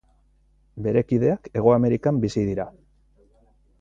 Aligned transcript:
Bere 0.87 1.03
kideak 1.11 1.49
Hego 1.59 1.75
Amerikan 1.75 2.21
bizi 2.25 2.47
dira. 2.49 2.67